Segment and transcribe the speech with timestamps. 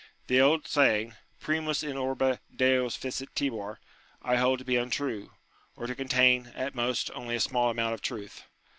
[0.25, 3.79] The old saying, Primus in orbe Deos fecit timor,
[4.23, 5.31] I hold to be untrue,
[5.75, 8.45] or to contain, at most, only a small amount of truth.